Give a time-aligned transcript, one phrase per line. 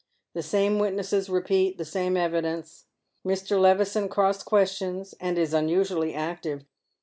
[0.33, 2.85] The same witnesses repeat the same evidence.
[3.23, 3.61] Mr.
[3.61, 6.65] Levi son cross questions, and is unusually active.